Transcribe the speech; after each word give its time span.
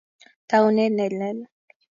Taunet 0.49 0.91
nelel 0.97 1.37